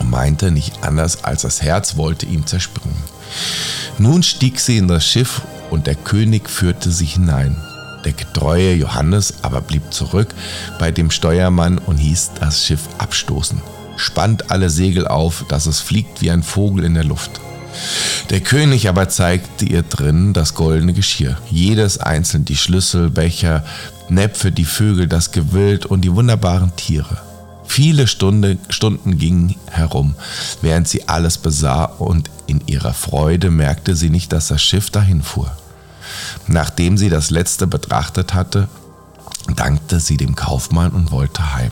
Und 0.00 0.10
meinte 0.10 0.50
nicht 0.50 0.82
anders, 0.82 1.22
als 1.22 1.42
das 1.42 1.62
Herz 1.62 1.96
wollte 1.96 2.26
ihm 2.26 2.44
zerspringen. 2.44 2.98
Nun 3.98 4.22
stieg 4.22 4.60
sie 4.60 4.78
in 4.78 4.88
das 4.88 5.04
Schiff 5.04 5.42
und 5.70 5.86
der 5.86 5.94
König 5.94 6.48
führte 6.48 6.90
sie 6.90 7.06
hinein. 7.06 7.56
Der 8.04 8.12
getreue 8.12 8.74
Johannes 8.74 9.34
aber 9.42 9.60
blieb 9.60 9.92
zurück 9.92 10.28
bei 10.78 10.90
dem 10.90 11.10
Steuermann 11.10 11.78
und 11.78 11.98
hieß 11.98 12.32
das 12.40 12.64
Schiff 12.64 12.88
abstoßen, 12.98 13.60
spannt 13.96 14.50
alle 14.50 14.70
Segel 14.70 15.06
auf, 15.06 15.44
dass 15.48 15.66
es 15.66 15.80
fliegt 15.80 16.22
wie 16.22 16.30
ein 16.30 16.42
Vogel 16.42 16.84
in 16.84 16.94
der 16.94 17.04
Luft. 17.04 17.40
Der 18.30 18.40
König 18.40 18.88
aber 18.88 19.08
zeigte 19.08 19.64
ihr 19.64 19.82
drin 19.82 20.32
das 20.32 20.54
goldene 20.54 20.92
Geschirr, 20.92 21.36
jedes 21.50 21.98
einzeln 21.98 22.44
die 22.44 22.56
Schlüssel, 22.56 23.10
Becher, 23.10 23.64
Näpfe, 24.08 24.50
die 24.50 24.64
Vögel, 24.64 25.06
das 25.06 25.30
Gewild 25.30 25.86
und 25.86 26.02
die 26.02 26.14
wunderbaren 26.14 26.74
Tiere. 26.76 27.18
Viele 27.64 28.08
Stunde, 28.08 28.58
Stunden 28.68 29.18
gingen 29.18 29.54
herum, 29.70 30.16
während 30.60 30.88
sie 30.88 31.08
alles 31.08 31.38
besah, 31.38 31.84
und 31.84 32.28
in 32.50 32.66
ihrer 32.66 32.92
Freude 32.92 33.50
merkte 33.50 33.94
sie 33.94 34.10
nicht, 34.10 34.32
dass 34.32 34.48
das 34.48 34.60
Schiff 34.60 34.90
dahin 34.90 35.22
fuhr. 35.22 35.50
Nachdem 36.48 36.98
sie 36.98 37.08
das 37.08 37.30
letzte 37.30 37.66
betrachtet 37.66 38.34
hatte, 38.34 38.68
dankte 39.54 40.00
sie 40.00 40.16
dem 40.16 40.34
Kaufmann 40.34 40.90
und 40.90 41.12
wollte 41.12 41.54
heim. 41.54 41.70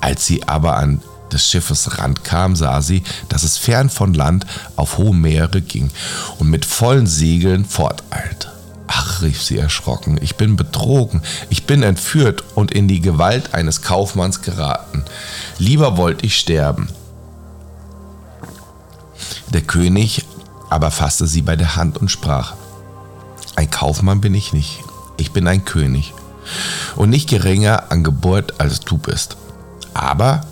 Als 0.00 0.24
sie 0.24 0.46
aber 0.46 0.76
an 0.76 1.02
des 1.32 1.48
Schiffes 1.50 1.98
Rand 1.98 2.22
kam, 2.22 2.54
sah 2.54 2.80
sie, 2.80 3.02
dass 3.28 3.42
es 3.42 3.58
fern 3.58 3.90
von 3.90 4.14
Land 4.14 4.46
auf 4.76 4.98
hohe 4.98 5.14
Meere 5.14 5.60
ging 5.60 5.90
und 6.38 6.50
mit 6.50 6.64
vollen 6.64 7.06
Segeln 7.06 7.64
forteilte. 7.64 8.52
Ach, 8.86 9.22
rief 9.22 9.42
sie 9.42 9.58
erschrocken, 9.58 10.18
ich 10.22 10.36
bin 10.36 10.54
betrogen, 10.54 11.22
ich 11.50 11.64
bin 11.64 11.82
entführt 11.82 12.44
und 12.54 12.70
in 12.70 12.86
die 12.86 13.00
Gewalt 13.00 13.54
eines 13.54 13.82
Kaufmanns 13.82 14.42
geraten. 14.42 15.04
Lieber 15.58 15.96
wollte 15.96 16.24
ich 16.24 16.38
sterben. 16.38 16.88
Der 19.56 19.62
König 19.62 20.24
aber 20.68 20.90
fasste 20.90 21.26
sie 21.26 21.40
bei 21.40 21.56
der 21.56 21.76
Hand 21.76 21.96
und 21.96 22.10
sprach, 22.10 22.52
ein 23.54 23.70
Kaufmann 23.70 24.20
bin 24.20 24.34
ich 24.34 24.52
nicht. 24.52 24.84
Ich 25.16 25.32
bin 25.32 25.48
ein 25.48 25.64
König. 25.64 26.12
Und 26.94 27.08
nicht 27.08 27.30
geringer 27.30 27.90
an 27.90 28.04
Geburt 28.04 28.60
als 28.60 28.80
du 28.80 28.98
bist. 28.98 29.38
Aber, 29.94 30.42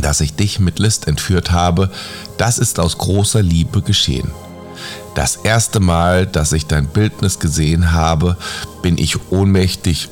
dass 0.00 0.22
ich 0.22 0.34
dich 0.34 0.60
mit 0.60 0.78
List 0.78 1.06
entführt 1.06 1.52
habe, 1.52 1.90
das 2.38 2.56
ist 2.56 2.80
aus 2.80 2.96
großer 2.96 3.42
Liebe 3.42 3.82
geschehen. 3.82 4.30
Das 5.14 5.36
erste 5.36 5.78
Mal, 5.78 6.26
dass 6.26 6.54
ich 6.54 6.64
dein 6.64 6.86
Bildnis 6.86 7.38
gesehen 7.38 7.92
habe, 7.92 8.38
bin 8.80 8.96
ich 8.96 9.30
ohnmächtig 9.30 10.08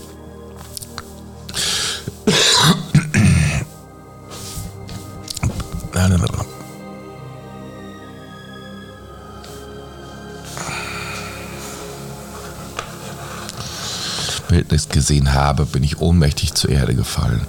Bildnis 14.54 14.88
gesehen 14.88 15.34
habe, 15.34 15.66
bin 15.66 15.82
ich 15.82 16.00
ohnmächtig 16.00 16.54
zur 16.54 16.70
Erde 16.70 16.94
gefallen. 16.94 17.44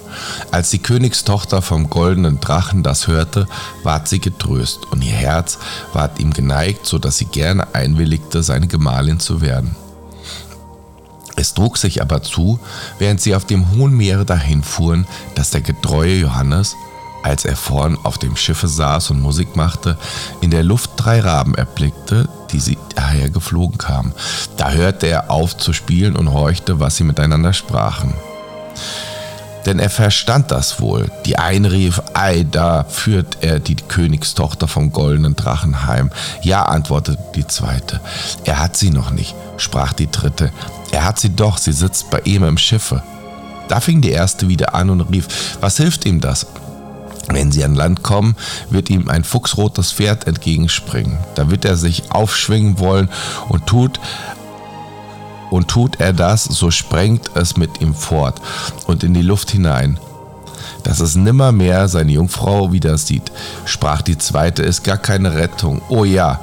Als 0.50 0.71
die 0.71 0.79
Königstochter 0.79 1.62
vom 1.62 1.88
goldenen 1.88 2.39
Drachen 2.39 2.81
das 2.81 3.05
hörte, 3.05 3.47
ward 3.83 4.07
sie 4.07 4.17
getröst 4.17 4.88
und 4.89 5.03
ihr 5.03 5.13
Herz 5.13 5.59
ward 5.93 6.17
ihm 6.17 6.33
geneigt, 6.33 6.88
so 6.88 6.97
dass 6.97 7.19
sie 7.19 7.25
gerne 7.25 7.75
einwilligte, 7.75 8.41
seine 8.41 8.65
Gemahlin 8.65 9.19
zu 9.19 9.41
werden. 9.41 9.75
Es 11.35 11.53
trug 11.53 11.77
sich 11.77 12.01
aber 12.01 12.24
zu, 12.24 12.59
während 12.97 13.21
sie 13.21 13.35
auf 13.35 13.45
dem 13.45 13.75
hohen 13.75 13.95
Meere 13.95 14.25
dahinfuhren, 14.25 15.05
dass 15.35 15.51
der 15.51 15.62
getreue 15.62 16.15
Johannes, 16.15 16.75
als 17.25 17.44
er 17.44 17.55
vorn 17.55 17.98
auf 18.03 18.20
dem 18.20 18.36
Schiffe 18.36 18.67
saß 18.67 19.10
und 19.10 19.20
Musik 19.20 19.55
machte, 19.55 19.98
in 20.41 20.51
der 20.51 20.63
Luft 20.63 20.91
drei 20.96 21.20
Raben 21.20 21.55
erblickte, 21.55 22.29
die 22.51 22.60
sie 22.60 22.77
daher 22.94 23.32
geflogen 23.32 23.79
kamen. 23.79 24.13
Da 24.58 24.70
hörte 24.70 25.08
er 25.08 25.32
auf 25.32 25.58
zu 25.58 25.74
spielen 25.74 26.15
und 26.15 26.32
horchte, 26.32 26.79
was 26.79 26.98
sie 26.98 27.03
miteinander 27.03 27.51
sprachen. 27.51 28.13
Denn 29.65 29.79
er 29.79 29.89
verstand 29.89 30.51
das 30.51 30.79
wohl. 30.79 31.12
Die 31.25 31.39
eine 31.39 31.72
rief, 31.72 32.00
ei, 32.13 32.46
da 32.50 32.84
führt 32.84 33.38
er 33.41 33.60
die 33.60 33.75
Königstochter 33.75 34.67
vom 34.67 34.91
goldenen 34.91 35.36
Drachen 35.36 35.88
heim. 35.88 36.12
Ja, 36.44 36.62
antwortete 36.62 37.17
die 37.34 37.48
zweite. 37.48 38.01
Er 38.44 38.60
hat 38.60 38.77
sie 38.77 38.91
noch 38.91 39.10
nicht, 39.10 39.34
sprach 39.58 39.94
die 39.94 40.12
dritte. 40.12 40.51
Er 40.91 41.03
hat 41.03 41.17
sie 41.17 41.36
doch, 41.36 41.58
sie 41.58 41.74
sitzt 41.74 42.12
bei 42.12 42.20
ihm 42.25 42.44
im 42.44 42.60
Schiffe. 42.60 43.01
Da 43.67 43.79
fing 43.79 44.01
die 44.01 44.12
erste 44.12 44.48
wieder 44.48 44.75
an 44.75 44.91
und 44.91 45.01
rief, 45.01 45.58
was 45.60 45.77
hilft 45.77 46.05
ihm 46.05 46.22
das? 46.22 46.46
Wenn 47.29 47.51
sie 47.51 47.63
an 47.63 47.75
Land 47.75 48.03
kommen, 48.03 48.36
wird 48.70 48.89
ihm 48.89 49.10
ein 49.10 49.24
fuchsrotes 49.24 49.91
Pferd 49.91 50.27
entgegenspringen. 50.27 51.17
Da 51.36 51.50
wird 51.50 51.65
er 51.65 51.75
sich 51.75 52.12
aufschwingen 52.12 52.79
wollen 52.79 53.10
und 53.50 53.65
tut 53.65 54.00
und 55.50 55.67
tut 55.67 56.00
er 56.00 56.13
das, 56.13 56.44
so 56.44 56.72
sprengt 56.72 57.32
es 57.36 57.58
mit 57.58 57.82
ihm 57.82 57.94
fort 57.94 58.41
und 58.88 59.03
in 59.03 59.13
die 59.13 59.22
Luft 59.22 59.51
hinein, 59.51 60.00
dass 60.84 61.00
es 61.00 61.15
nimmermehr 61.15 61.88
seine 61.88 62.12
Jungfrau 62.12 62.72
wieder 62.72 62.98
sieht. 62.98 63.32
Sprach 63.65 64.01
die 64.01 64.17
zweite, 64.17 64.63
ist 64.63 64.84
gar 64.84 64.98
keine 64.98 65.36
Rettung. 65.36 65.82
Oh 65.89 66.03
ja, 66.03 66.39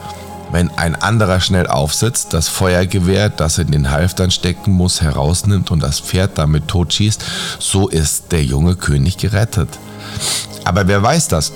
wenn 0.51 0.71
ein 0.77 0.95
anderer 0.95 1.41
schnell 1.41 1.67
aufsitzt, 1.67 2.35
das 2.35 2.49
Feuergewehr, 2.49 3.31
das 3.31 3.59
in 3.59 3.71
den 3.71 3.91
Halftern 3.91 4.31
stecken 4.31 4.73
muss, 4.73 5.01
herausnimmt 5.01 5.71
und 5.71 5.83
das 5.83 6.01
Pferd 6.01 6.37
damit 6.37 6.69
totschießt, 6.69 7.25
so 7.59 7.89
ist 7.89 8.33
der 8.33 8.45
junge 8.45 8.77
König 8.77 9.17
gerettet. 9.17 9.69
Aber 10.64 10.87
wer 10.87 11.02
weiß 11.02 11.28
das? 11.28 11.52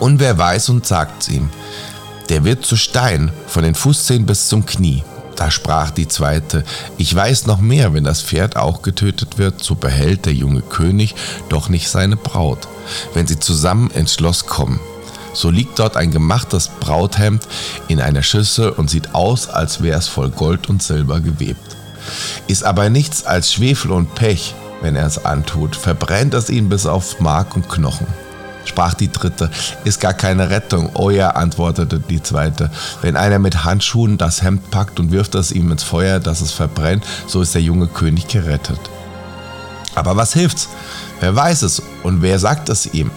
Und 0.00 0.20
wer 0.20 0.38
weiß 0.38 0.68
und 0.68 0.86
sagt's 0.86 1.28
ihm, 1.28 1.50
der 2.28 2.44
wird 2.44 2.64
zu 2.64 2.76
Stein, 2.76 3.32
von 3.46 3.62
den 3.62 3.74
Fußzehen 3.74 4.26
bis 4.26 4.48
zum 4.48 4.66
Knie. 4.66 5.02
Da 5.34 5.50
sprach 5.50 5.90
die 5.92 6.08
zweite, 6.08 6.64
ich 6.96 7.14
weiß 7.14 7.46
noch 7.46 7.60
mehr, 7.60 7.94
wenn 7.94 8.04
das 8.04 8.22
Pferd 8.22 8.56
auch 8.56 8.82
getötet 8.82 9.38
wird, 9.38 9.62
so 9.62 9.76
behält 9.76 10.26
der 10.26 10.34
junge 10.34 10.62
König 10.62 11.14
doch 11.48 11.68
nicht 11.68 11.88
seine 11.88 12.16
Braut. 12.16 12.66
Wenn 13.14 13.26
sie 13.26 13.38
zusammen 13.38 13.90
ins 13.90 14.14
Schloss 14.14 14.46
kommen, 14.46 14.80
so 15.32 15.50
liegt 15.50 15.78
dort 15.78 15.96
ein 15.96 16.10
gemachtes 16.10 16.70
Brauthemd 16.80 17.46
in 17.86 18.00
einer 18.00 18.24
Schüssel 18.24 18.70
und 18.70 18.90
sieht 18.90 19.14
aus, 19.14 19.48
als 19.48 19.80
wäre 19.80 19.98
es 19.98 20.08
voll 20.08 20.30
Gold 20.30 20.68
und 20.68 20.82
Silber 20.82 21.20
gewebt. 21.20 21.76
Ist 22.48 22.64
aber 22.64 22.90
nichts 22.90 23.24
als 23.24 23.52
Schwefel 23.52 23.92
und 23.92 24.14
Pech, 24.16 24.54
wenn 24.80 24.96
er 24.96 25.06
es 25.06 25.24
antut, 25.24 25.76
verbrennt 25.76 26.34
es 26.34 26.50
ihn 26.50 26.68
bis 26.68 26.86
auf 26.86 27.20
Mark 27.20 27.56
und 27.56 27.68
Knochen. 27.68 28.06
Sprach 28.64 28.94
die 28.94 29.10
dritte, 29.10 29.50
ist 29.84 29.98
gar 29.98 30.12
keine 30.12 30.50
Rettung. 30.50 30.90
Oh 30.94 31.08
ja, 31.08 31.30
antwortete 31.30 31.98
die 31.98 32.22
zweite. 32.22 32.70
Wenn 33.00 33.16
einer 33.16 33.38
mit 33.38 33.64
Handschuhen 33.64 34.18
das 34.18 34.42
Hemd 34.42 34.70
packt 34.70 35.00
und 35.00 35.10
wirft 35.10 35.34
es 35.34 35.52
ihm 35.52 35.72
ins 35.72 35.82
Feuer, 35.82 36.20
dass 36.20 36.42
es 36.42 36.52
verbrennt, 36.52 37.04
so 37.26 37.40
ist 37.40 37.54
der 37.54 37.62
junge 37.62 37.86
König 37.86 38.28
gerettet. 38.28 38.78
Aber 39.94 40.16
was 40.16 40.34
hilft's? 40.34 40.68
Wer 41.20 41.34
weiß 41.34 41.62
es 41.62 41.82
und 42.02 42.20
wer 42.20 42.38
sagt 42.38 42.68
es 42.68 42.86
ihm? 42.86 43.10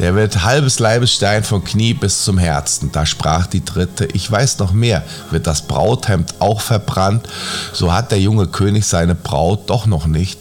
Der 0.00 0.14
wird 0.14 0.44
halbes 0.44 0.78
Leibesstein 0.78 1.42
vom 1.42 1.64
Knie 1.64 1.94
bis 1.94 2.24
zum 2.24 2.38
Herzen. 2.38 2.92
Da 2.92 3.06
sprach 3.06 3.46
die 3.46 3.64
dritte, 3.64 4.06
ich 4.06 4.30
weiß 4.30 4.58
noch 4.58 4.72
mehr, 4.72 5.02
wird 5.30 5.46
das 5.46 5.62
Brauthemd 5.62 6.34
auch 6.40 6.60
verbrannt, 6.60 7.28
so 7.72 7.92
hat 7.92 8.12
der 8.12 8.20
junge 8.20 8.46
König 8.46 8.86
seine 8.86 9.14
Braut 9.16 9.70
doch 9.70 9.86
noch 9.86 10.06
nicht 10.06 10.38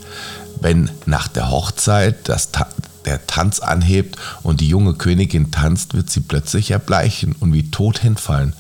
wenn 0.62 0.90
nach 1.06 1.28
der 1.28 1.52
Hochzeit 1.52 2.30
das 2.30 2.52
Ta 2.52 2.68
der 3.08 3.26
Tanz 3.26 3.62
anhebt 3.62 4.18
und 4.44 4.60
die 4.60 4.68
junge 4.68 4.94
Königin 4.94 5.50
tanzt, 5.50 5.94
wird 5.94 6.10
sie 6.10 6.20
plötzlich 6.20 6.72
erbleichen 6.72 7.34
und 7.40 7.54
wie 7.54 7.72
tot 7.72 8.00
hinfallen. 8.00 8.52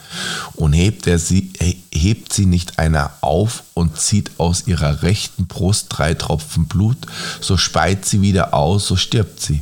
Und 0.56 0.72
hebt, 0.72 1.06
er 1.06 1.20
sie, 1.20 1.52
hebt 1.92 2.32
sie 2.32 2.46
nicht 2.46 2.80
einer 2.80 3.12
auf 3.20 3.64
und 3.74 4.00
zieht 4.00 4.32
aus 4.38 4.66
ihrer 4.66 5.04
rechten 5.04 5.48
Brust 5.48 5.88
drei 5.90 6.14
Tropfen 6.14 6.68
Blut, 6.68 6.98
so 7.42 7.58
speit 7.58 8.06
sie 8.06 8.22
wieder 8.22 8.54
aus, 8.54 8.88
so 8.88 8.96
stirbt 8.96 9.42
sie. 9.42 9.62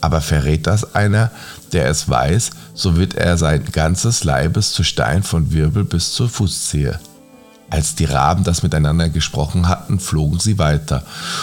Aber 0.00 0.20
verrät 0.20 0.66
das 0.66 0.96
einer, 0.96 1.30
der 1.72 1.88
es 1.88 2.08
weiß, 2.08 2.50
so 2.74 2.96
wird 2.96 3.14
er 3.14 3.38
sein 3.38 3.64
ganzes 3.70 4.24
Leibes 4.24 4.72
zu 4.72 4.82
Stein 4.82 5.22
von 5.22 5.52
Wirbel 5.52 5.84
bis 5.84 6.12
zur 6.12 6.28
Fußzehe. 6.28 6.98
Als 7.70 7.94
die 7.94 8.04
Raben 8.04 8.44
das 8.44 8.62
miteinander 8.62 9.08
gesprochen 9.08 9.68
hatten, 9.68 9.98
flogen 9.98 10.38
sie 10.38 10.58
weiter, 10.58 11.02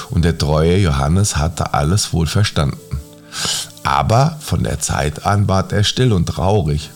und 0.10 0.24
der 0.24 0.38
treue 0.38 0.78
Johannes 0.78 1.38
hatte 1.38 1.74
alles 1.74 2.14
wohl 2.14 2.28
verstanden. 2.28 2.78
Aber 3.84 4.38
von 4.40 4.64
der 4.64 4.80
Zeit 4.80 5.26
an 5.26 5.48
ward 5.48 5.74
er 5.74 5.84
still 5.84 6.14
und 6.14 6.28
traurig. 6.28 6.92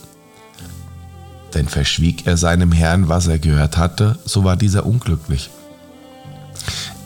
Denn 1.54 1.68
verschwieg 1.68 2.26
er 2.26 2.36
seinem 2.36 2.72
Herrn, 2.72 3.08
was 3.08 3.26
er 3.26 3.38
gehört 3.38 3.76
hatte, 3.76 4.18
so 4.24 4.44
war 4.44 4.56
dieser 4.56 4.86
unglücklich. 4.86 5.50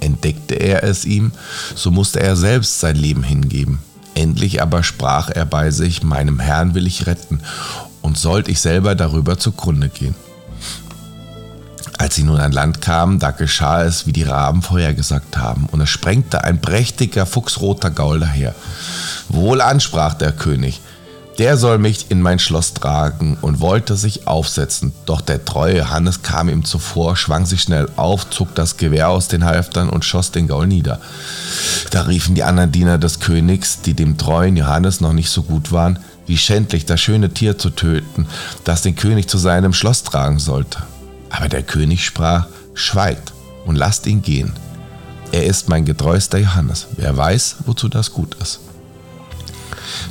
Entdeckte 0.01 0.55
er 0.55 0.83
es 0.83 1.05
ihm, 1.05 1.33
so 1.75 1.91
musste 1.91 2.21
er 2.21 2.37
selbst 2.37 2.81
sein 2.81 2.97
Leben 2.97 3.23
hingeben. 3.23 3.81
Endlich 4.15 4.61
aber 4.61 4.83
sprach 4.83 5.31
er 5.31 5.47
bei 5.47 5.71
sich, 5.71 6.03
meinem 6.03 6.41
Herrn 6.41 6.75
will 6.75 6.87
ich 6.87 7.07
retten, 7.07 7.41
und 8.03 8.19
sollt 8.19 8.49
ich 8.49 8.61
selber 8.61 8.95
darüber 8.95 9.39
zugrunde 9.39 9.89
gehen. 9.89 10.15
Als 12.01 12.15
sie 12.15 12.23
nun 12.23 12.41
an 12.41 12.53
Land 12.53 12.81
kamen, 12.81 13.19
da 13.19 13.31
geschah 13.31 13.83
es, 13.83 14.07
wie 14.07 14.15
die 14.15 14.23
Raben 14.23 14.63
vorhergesagt 14.63 15.37
haben, 15.37 15.67
und 15.71 15.83
es 15.83 15.91
sprengte 15.91 16.43
ein 16.43 16.59
prächtiger, 16.59 17.27
fuchsroter 17.27 17.91
Gaul 17.91 18.21
daher. 18.21 18.55
Wohlan 19.29 19.81
sprach 19.81 20.15
der 20.15 20.33
König, 20.33 20.81
der 21.37 21.59
soll 21.59 21.77
mich 21.77 22.11
in 22.11 22.23
mein 22.23 22.39
Schloss 22.39 22.73
tragen 22.73 23.37
und 23.43 23.61
wollte 23.61 23.97
sich 23.97 24.27
aufsetzen. 24.27 24.95
Doch 25.05 25.21
der 25.21 25.45
treue 25.45 25.91
Hannes 25.91 26.23
kam 26.23 26.49
ihm 26.49 26.65
zuvor, 26.65 27.19
schwang 27.19 27.45
sich 27.45 27.61
schnell 27.61 27.87
auf, 27.97 28.31
zog 28.31 28.55
das 28.55 28.79
Gewehr 28.79 29.11
aus 29.11 29.29
den 29.29 29.45
Halftern 29.45 29.91
und 29.91 30.03
schoss 30.03 30.33
den 30.33 30.49
Gaul 30.49 30.69
nieder. 30.69 31.03
Da 31.91 32.05
riefen 32.05 32.35
die 32.35 32.45
anderen 32.45 32.73
Diener 32.73 32.97
des 32.97 33.21
Königs, 33.21 33.83
die 33.83 33.93
dem 33.93 34.17
treuen 34.17 34.57
Johannes 34.57 35.03
noch 35.03 35.13
nicht 35.13 35.29
so 35.29 35.43
gut 35.43 35.71
waren, 35.71 35.99
wie 36.27 36.39
schändlich 36.39 36.87
das 36.87 37.03
schöne 37.03 37.35
Tier 37.35 37.59
zu 37.59 37.69
töten, 37.69 38.27
das 38.65 38.81
den 38.81 38.97
König 38.97 39.29
zu 39.29 39.37
seinem 39.37 39.75
Schloss 39.75 40.03
tragen 40.03 40.39
sollte. 40.39 40.79
Aber 41.31 41.49
der 41.49 41.63
König 41.63 42.05
sprach, 42.05 42.47
schweigt 42.75 43.33
und 43.65 43.77
lasst 43.77 44.07
ihn 44.07 44.23
gehen. 44.23 44.53
Er 45.33 45.47
ist 45.47 45.69
mein 45.69 45.85
getreuster 45.85 46.39
Johannes. 46.39 46.89
Wer 46.97 47.17
weiß, 47.17 47.57
wozu 47.67 47.89
das 47.89 48.13
gut 48.13 48.35
ist. 48.41 48.61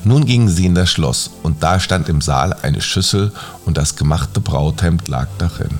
Nun 0.03 0.25
gingen 0.25 0.49
sie 0.49 0.65
in 0.65 0.75
das 0.75 0.89
Schloss, 0.89 1.31
und 1.43 1.63
da 1.63 1.79
stand 1.79 2.09
im 2.09 2.21
Saal 2.21 2.55
eine 2.61 2.81
Schüssel, 2.81 3.31
und 3.65 3.77
das 3.77 3.95
gemachte 3.95 4.39
Brauthemd 4.39 5.07
lag 5.07 5.27
darin, 5.37 5.77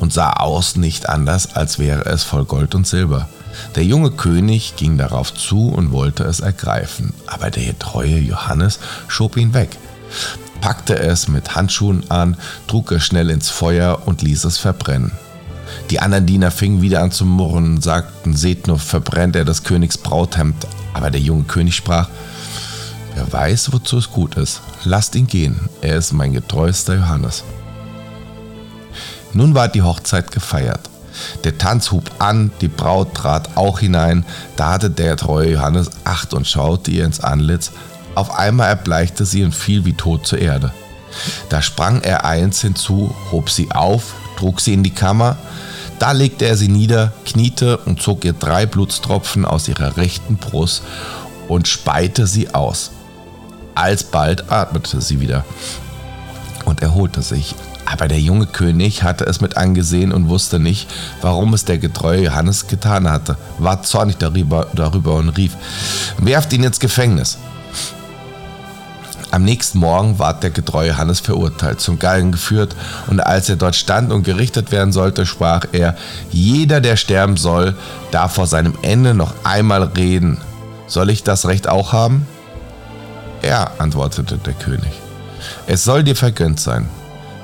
und 0.00 0.12
sah 0.12 0.32
aus 0.34 0.76
nicht 0.76 1.08
anders, 1.08 1.54
als 1.54 1.78
wäre 1.78 2.04
es 2.06 2.24
voll 2.24 2.44
Gold 2.44 2.74
und 2.74 2.86
Silber. 2.86 3.28
Der 3.74 3.84
junge 3.84 4.10
König 4.10 4.74
ging 4.76 4.98
darauf 4.98 5.34
zu 5.34 5.68
und 5.68 5.92
wollte 5.92 6.24
es 6.24 6.40
ergreifen, 6.40 7.12
aber 7.26 7.50
der 7.50 7.78
treue 7.78 8.18
Johannes 8.18 8.78
schob 9.08 9.36
ihn 9.36 9.54
weg 9.54 9.76
packte 10.60 10.98
es 10.98 11.28
mit 11.28 11.54
Handschuhen 11.54 12.10
an, 12.10 12.36
trug 12.66 12.92
es 12.92 13.04
schnell 13.04 13.30
ins 13.30 13.48
Feuer 13.48 14.02
und 14.06 14.22
ließ 14.22 14.44
es 14.44 14.58
verbrennen. 14.58 15.12
Die 15.90 16.00
anderen 16.00 16.26
Diener 16.26 16.50
fingen 16.50 16.82
wieder 16.82 17.02
an 17.02 17.12
zu 17.12 17.24
murren 17.24 17.76
und 17.76 17.82
sagten, 17.82 18.36
seht 18.36 18.66
nur, 18.66 18.78
verbrennt 18.78 19.36
er 19.36 19.44
des 19.44 19.62
Königs 19.62 19.98
Brauthemd. 19.98 20.66
Aber 20.94 21.10
der 21.10 21.20
junge 21.20 21.44
König 21.44 21.76
sprach, 21.76 22.08
wer 23.14 23.32
weiß, 23.32 23.72
wozu 23.72 23.98
es 23.98 24.10
gut 24.10 24.36
ist, 24.36 24.60
lasst 24.84 25.14
ihn 25.14 25.26
gehen, 25.26 25.68
er 25.80 25.96
ist 25.96 26.12
mein 26.12 26.32
getreuster 26.32 26.96
Johannes. 26.96 27.44
Nun 29.32 29.54
war 29.54 29.68
die 29.68 29.82
Hochzeit 29.82 30.32
gefeiert. 30.32 30.90
Der 31.44 31.58
Tanz 31.58 31.90
hub 31.90 32.10
an, 32.18 32.50
die 32.60 32.68
Braut 32.68 33.14
trat 33.14 33.56
auch 33.56 33.80
hinein, 33.80 34.24
da 34.56 34.72
hatte 34.72 34.90
der 34.90 35.16
treue 35.16 35.52
Johannes 35.52 35.90
Acht 36.04 36.34
und 36.34 36.46
schaute 36.46 36.90
ihr 36.90 37.04
ins 37.04 37.20
Antlitz, 37.20 37.72
auf 38.14 38.38
einmal 38.38 38.68
erbleichte 38.68 39.24
sie 39.24 39.44
und 39.44 39.54
fiel 39.54 39.84
wie 39.84 39.94
tot 39.94 40.26
zur 40.26 40.38
Erde. 40.38 40.72
Da 41.48 41.62
sprang 41.62 42.02
er 42.02 42.24
eins 42.24 42.60
hinzu, 42.60 43.14
hob 43.30 43.50
sie 43.50 43.70
auf, 43.70 44.14
trug 44.36 44.60
sie 44.60 44.74
in 44.74 44.82
die 44.82 44.94
Kammer, 44.94 45.36
da 45.98 46.12
legte 46.12 46.46
er 46.46 46.56
sie 46.56 46.68
nieder, 46.68 47.12
kniete 47.26 47.76
und 47.78 48.00
zog 48.00 48.24
ihr 48.24 48.32
drei 48.32 48.64
Blutstropfen 48.64 49.44
aus 49.44 49.68
ihrer 49.68 49.96
rechten 49.96 50.36
Brust 50.36 50.82
und 51.46 51.68
speite 51.68 52.26
sie 52.26 52.54
aus. 52.54 52.90
Alsbald 53.74 54.50
atmete 54.50 55.00
sie 55.00 55.20
wieder 55.20 55.44
und 56.64 56.80
erholte 56.80 57.22
sich. 57.22 57.54
Aber 57.84 58.08
der 58.08 58.20
junge 58.20 58.46
König 58.46 59.02
hatte 59.02 59.26
es 59.26 59.40
mit 59.40 59.56
angesehen 59.56 60.12
und 60.12 60.28
wusste 60.28 60.58
nicht, 60.58 60.88
warum 61.22 61.54
es 61.54 61.64
der 61.64 61.78
getreue 61.78 62.24
Johannes 62.24 62.68
getan 62.68 63.10
hatte, 63.10 63.36
war 63.58 63.82
zornig 63.82 64.16
darüber, 64.16 64.68
darüber 64.74 65.16
und 65.16 65.30
rief, 65.30 65.56
werft 66.18 66.52
ihn 66.52 66.62
ins 66.62 66.78
Gefängnis. 66.78 67.38
Am 69.30 69.44
nächsten 69.44 69.78
Morgen 69.78 70.18
ward 70.18 70.42
der 70.42 70.50
getreue 70.50 70.96
Hannes 70.96 71.20
verurteilt, 71.20 71.80
zum 71.80 71.98
Galgen 71.98 72.32
geführt, 72.32 72.74
und 73.06 73.20
als 73.20 73.48
er 73.48 73.56
dort 73.56 73.76
stand 73.76 74.12
und 74.12 74.24
gerichtet 74.24 74.72
werden 74.72 74.92
sollte, 74.92 75.24
sprach 75.24 75.66
er, 75.72 75.96
jeder, 76.30 76.80
der 76.80 76.96
sterben 76.96 77.36
soll, 77.36 77.74
darf 78.10 78.34
vor 78.34 78.46
seinem 78.46 78.74
Ende 78.82 79.14
noch 79.14 79.32
einmal 79.44 79.84
reden. 79.84 80.38
Soll 80.88 81.10
ich 81.10 81.22
das 81.22 81.46
Recht 81.46 81.68
auch 81.68 81.92
haben? 81.92 82.26
Ja, 83.42 83.70
antwortete 83.78 84.38
der 84.38 84.54
König. 84.54 84.92
Es 85.66 85.84
soll 85.84 86.02
dir 86.02 86.16
vergönnt 86.16 86.58
sein. 86.58 86.88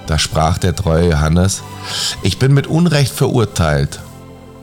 Da 0.08 0.18
sprach 0.18 0.58
der 0.58 0.74
treue 0.74 1.10
Johannes, 1.10 1.62
ich 2.22 2.38
bin 2.38 2.52
mit 2.52 2.66
Unrecht 2.66 3.12
verurteilt 3.12 4.00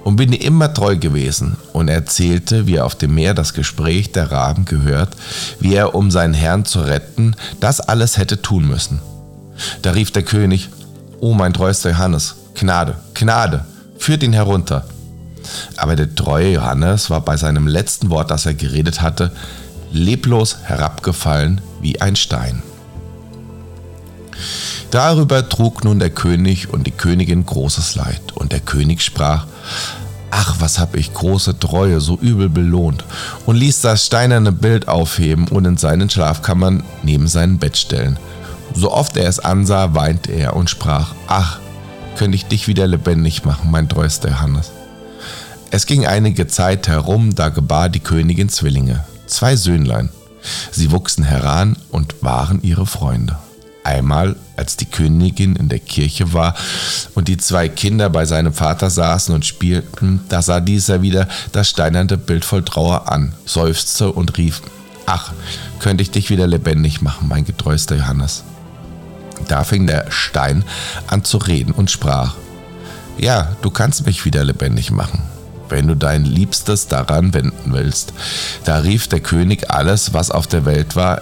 und 0.03 0.17
bin 0.17 0.31
dir 0.31 0.41
immer 0.41 0.74
treu 0.74 0.98
gewesen 0.98 1.57
und 1.72 1.88
erzählte, 1.88 2.67
wie 2.67 2.75
er 2.75 2.86
auf 2.86 2.95
dem 2.95 3.15
Meer 3.15 3.33
das 3.33 3.53
Gespräch 3.53 4.12
der 4.12 4.31
Raben 4.31 4.65
gehört, 4.65 5.15
wie 5.60 5.74
er, 5.74 5.95
um 5.95 6.12
seinen 6.12 6.33
Herrn 6.33 6.65
zu 6.65 6.81
retten, 6.81 7.36
das 7.60 7.79
alles 7.79 8.17
hätte 8.17 8.41
tun 8.41 8.67
müssen. 8.67 9.00
Da 9.81 9.91
rief 9.91 10.12
der 10.12 10.24
König, 10.24 10.69
O 11.19 11.33
mein 11.33 11.53
treuster 11.53 11.91
Johannes, 11.91 12.36
Gnade, 12.55 12.95
Gnade, 13.13 13.65
führt 13.98 14.24
ihn 14.24 14.33
herunter. 14.33 14.86
Aber 15.77 15.95
der 15.95 16.13
treue 16.13 16.53
Johannes 16.53 17.10
war 17.10 17.22
bei 17.22 17.38
seinem 17.38 17.67
letzten 17.67 18.10
Wort, 18.10 18.31
das 18.31 18.45
er 18.45 18.53
geredet 18.53 19.01
hatte, 19.01 19.31
leblos 19.91 20.57
herabgefallen 20.63 21.62
wie 21.81 22.01
ein 22.01 22.15
Stein. 22.15 22.63
Darüber 24.93 25.50
trug 25.50 25.83
nun 25.83 25.97
der 25.97 26.12
König 26.12 26.71
und 26.71 26.85
die 26.85 26.91
Königin 26.91 27.47
großes 27.47 27.95
Leid, 27.95 28.31
und 28.35 28.51
der 28.51 28.59
König 28.59 29.01
sprach, 29.01 29.47
Ach, 30.29 30.57
was 30.59 30.77
hab 30.77 30.95
ich 30.95 31.15
große 31.15 31.57
Treue 31.57 32.00
so 32.00 32.15
übel 32.15 32.47
belohnt, 32.47 33.03
und 33.47 33.55
ließ 33.55 33.81
das 33.81 34.05
steinerne 34.05 34.51
Bild 34.51 34.88
aufheben 34.88 35.47
und 35.47 35.65
in 35.65 35.77
seinen 35.77 36.12
Schlafkammern 36.12 36.83
neben 37.01 37.27
sein 37.27 37.57
Bett 37.57 37.75
stellen. 37.75 38.19
So 38.75 38.91
oft 38.91 39.17
er 39.17 39.27
es 39.27 39.39
ansah, 39.39 39.95
weinte 39.95 40.31
er 40.31 40.55
und 40.55 40.69
sprach, 40.69 41.15
Ach, 41.25 41.57
könnte 42.15 42.35
ich 42.35 42.45
dich 42.45 42.67
wieder 42.67 42.85
lebendig 42.85 43.45
machen, 43.45 43.71
mein 43.71 43.89
treuster 43.89 44.29
Johannes. 44.29 44.69
Es 45.71 45.88
ging 45.88 46.05
einige 46.05 46.45
Zeit 46.45 46.88
herum, 46.88 47.33
da 47.33 47.50
gebar 47.50 47.89
die 47.89 48.00
Königin 48.00 48.50
Zwillinge, 48.50 49.03
zwei 49.25 49.55
Söhnlein. 49.55 50.09
Sie 50.69 50.91
wuchsen 50.91 51.23
heran 51.23 51.77
und 51.89 52.21
waren 52.21 52.62
ihre 52.62 52.85
Freunde. 52.85 53.39
Einmal, 53.83 54.35
als 54.55 54.77
die 54.77 54.86
Königin 54.86 55.55
in 55.55 55.69
der 55.69 55.79
Kirche 55.79 56.33
war 56.33 56.55
und 57.15 57.27
die 57.27 57.38
zwei 57.38 57.69
Kinder 57.69 58.10
bei 58.10 58.25
seinem 58.25 58.53
Vater 58.53 58.89
saßen 58.89 59.33
und 59.33 59.45
spielten, 59.45 60.22
da 60.29 60.41
sah 60.41 60.60
dieser 60.60 61.01
wieder 61.01 61.27
das 61.51 61.69
steinerne 61.69 62.17
Bild 62.17 62.45
voll 62.45 62.63
Trauer 62.63 63.12
an, 63.12 63.33
seufzte 63.45 64.12
und 64.12 64.38
rief, 64.38 64.62
Ach, 65.05 65.33
könnte 65.79 66.01
ich 66.01 66.12
dich 66.12 66.29
wieder 66.29 66.48
lebendig 66.48 67.01
machen, 67.01 67.27
mein 67.27 67.43
getreuster 67.43 67.95
Johannes. 67.95 68.43
Da 69.48 69.63
fing 69.63 69.88
der 69.88 70.10
Stein 70.10 70.63
an 71.07 71.25
zu 71.25 71.38
reden 71.38 71.74
und 71.74 71.91
sprach, 71.91 72.36
Ja, 73.17 73.55
du 73.62 73.69
kannst 73.69 74.05
mich 74.05 74.24
wieder 74.24 74.43
lebendig 74.45 74.91
machen, 74.91 75.24
wenn 75.67 75.88
du 75.88 75.95
dein 75.95 76.24
Liebstes 76.24 76.88
daran 76.88 77.33
wenden 77.33 77.74
willst. 77.74 78.13
Da 78.63 78.77
rief 78.77 79.07
der 79.07 79.19
König 79.19 79.72
alles, 79.72 80.13
was 80.13 80.31
auf 80.31 80.48
der 80.48 80.65
Welt 80.65 80.95
war, 80.95 81.22